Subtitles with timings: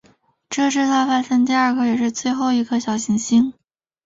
[0.49, 3.53] 这是他发现的第二颗也是最后一颗小行星。